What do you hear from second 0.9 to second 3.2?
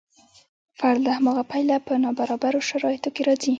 له هماغه پیله په نابرابرو شرایطو